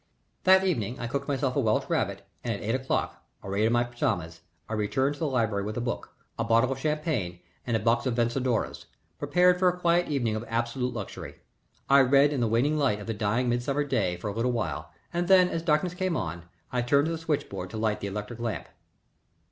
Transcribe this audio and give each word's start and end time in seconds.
That 0.45 0.63
evening 0.63 0.99
I 0.99 1.05
cooked 1.05 1.27
myself 1.27 1.55
a 1.55 1.59
welsh 1.59 1.83
rabbit 1.87 2.25
and 2.43 2.51
at 2.51 2.61
eight 2.61 2.73
o'clock, 2.73 3.23
arrayed 3.43 3.67
in 3.67 3.71
my 3.73 3.83
pajamas, 3.83 4.41
I 4.67 4.73
returned 4.73 5.13
to 5.13 5.19
the 5.19 5.27
library 5.27 5.63
with 5.63 5.77
a 5.77 5.79
book, 5.79 6.15
a 6.39 6.43
bottle 6.43 6.71
of 6.71 6.79
champagne 6.79 7.39
and 7.67 7.77
a 7.77 7.79
box 7.79 8.07
of 8.07 8.15
Vencedoras, 8.15 8.87
prepared 9.19 9.59
for 9.59 9.67
a 9.67 9.79
quiet 9.79 10.07
evening 10.07 10.35
of 10.35 10.43
absolute 10.47 10.95
luxury. 10.95 11.35
I 11.87 11.99
read 11.99 12.33
in 12.33 12.39
the 12.39 12.47
waning 12.47 12.79
light 12.79 12.99
of 12.99 13.05
the 13.05 13.13
dying 13.13 13.47
midsummer 13.47 13.83
day 13.83 14.17
for 14.17 14.27
a 14.27 14.33
little 14.33 14.51
while, 14.53 14.91
and 15.13 15.27
then, 15.27 15.49
as 15.49 15.61
darkness 15.61 15.93
came 15.93 16.17
on, 16.17 16.45
I 16.71 16.81
turned 16.81 17.05
to 17.05 17.11
the 17.11 17.17
switch 17.19 17.47
board 17.47 17.69
to 17.69 17.77
light 17.77 17.99
the 17.99 18.07
electric 18.07 18.39
lamp. 18.39 18.69